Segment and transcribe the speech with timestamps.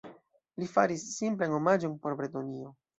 [0.61, 2.79] Li faris simplan omaĝon por Bretonio.